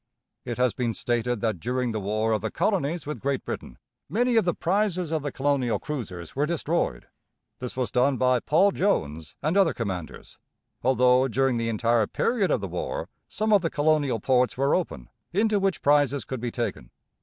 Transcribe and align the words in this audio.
It 0.45 0.57
has 0.57 0.73
been 0.73 0.95
stated 0.95 1.41
that 1.41 1.59
during 1.59 1.91
the 1.91 1.99
war 1.99 2.31
of 2.31 2.41
the 2.41 2.49
colonies 2.49 3.05
with 3.05 3.19
Great 3.19 3.45
Britain 3.45 3.77
many 4.09 4.35
of 4.35 4.45
the 4.45 4.55
prizes 4.55 5.11
of 5.11 5.21
the 5.21 5.31
colonial 5.31 5.77
cruisers 5.77 6.35
were 6.35 6.47
destroyed. 6.47 7.05
This 7.59 7.77
was 7.77 7.91
done 7.91 8.17
by 8.17 8.39
Paul 8.39 8.71
Jones 8.71 9.35
and 9.43 9.55
other 9.55 9.75
commanders, 9.75 10.39
although 10.81 11.27
during 11.27 11.57
the 11.57 11.69
entire 11.69 12.07
period 12.07 12.49
of 12.49 12.61
the 12.61 12.67
war 12.67 13.09
some 13.29 13.53
of 13.53 13.61
the 13.61 13.69
colonial 13.69 14.19
ports 14.19 14.57
were 14.57 14.73
open, 14.73 15.07
into 15.33 15.59
which 15.59 15.83
prizes 15.83 16.25
could 16.25 16.39
be 16.39 16.49
taken. 16.49 16.89